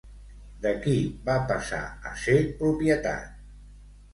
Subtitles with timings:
[0.63, 0.95] De qui
[1.27, 1.81] va passar
[2.13, 3.37] a ser propietat?